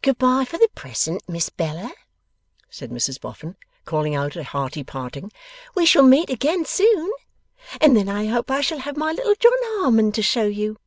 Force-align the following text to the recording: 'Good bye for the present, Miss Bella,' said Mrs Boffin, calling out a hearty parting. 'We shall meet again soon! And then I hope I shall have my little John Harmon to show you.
'Good 0.00 0.16
bye 0.16 0.44
for 0.44 0.58
the 0.58 0.68
present, 0.76 1.28
Miss 1.28 1.50
Bella,' 1.50 1.92
said 2.70 2.90
Mrs 2.92 3.20
Boffin, 3.20 3.56
calling 3.84 4.14
out 4.14 4.36
a 4.36 4.44
hearty 4.44 4.84
parting. 4.84 5.32
'We 5.74 5.86
shall 5.86 6.04
meet 6.04 6.30
again 6.30 6.64
soon! 6.64 7.10
And 7.80 7.96
then 7.96 8.08
I 8.08 8.26
hope 8.26 8.48
I 8.48 8.60
shall 8.60 8.78
have 8.78 8.96
my 8.96 9.10
little 9.10 9.34
John 9.34 9.50
Harmon 9.80 10.12
to 10.12 10.22
show 10.22 10.44
you. 10.46 10.78